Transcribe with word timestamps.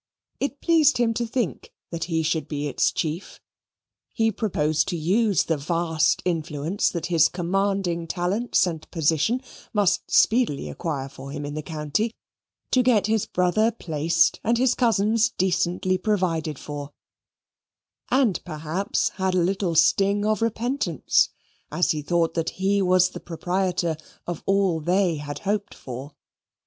It 0.39 0.61
pleased 0.61 0.97
him 0.97 1.13
to 1.13 1.27
think 1.27 1.71
that 1.91 2.05
he 2.05 2.23
should 2.23 2.47
be 2.47 2.67
its 2.67 2.91
chief. 2.91 3.39
He 4.11 4.31
proposed 4.31 4.87
to 4.87 4.97
use 4.97 5.43
the 5.43 5.57
vast 5.57 6.23
influence 6.25 6.89
that 6.89 7.05
his 7.05 7.27
commanding 7.29 8.07
talents 8.07 8.65
and 8.65 8.89
position 8.89 9.43
must 9.73 10.09
speedily 10.09 10.71
acquire 10.71 11.07
for 11.07 11.29
him 11.29 11.45
in 11.45 11.53
the 11.53 11.61
county 11.61 12.15
to 12.71 12.81
get 12.81 13.05
his 13.05 13.27
brother 13.27 13.69
placed 13.71 14.39
and 14.43 14.57
his 14.57 14.73
cousins 14.73 15.29
decently 15.37 15.99
provided 15.99 16.57
for, 16.57 16.93
and 18.09 18.43
perhaps 18.43 19.09
had 19.09 19.35
a 19.35 19.43
little 19.43 19.75
sting 19.75 20.25
of 20.25 20.41
repentance 20.41 21.29
as 21.71 21.91
he 21.91 22.01
thought 22.01 22.33
that 22.33 22.49
he 22.57 22.81
was 22.81 23.09
the 23.09 23.19
proprietor 23.19 23.95
of 24.25 24.41
all 24.47 24.79
that 24.79 24.91
they 24.91 25.15
had 25.17 25.37
hoped 25.45 25.75
for. 25.75 26.15